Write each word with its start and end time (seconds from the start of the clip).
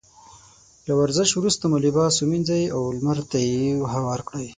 له 0.85 0.93
ورزش 1.01 1.29
وروسته 1.35 1.63
مو 1.71 1.77
لباس 1.85 2.13
ومينځئ 2.17 2.63
او 2.75 2.81
لمر 2.97 3.17
ته 3.31 3.37
يې 3.49 3.63
هوار 3.93 4.19
کړئ. 4.27 4.47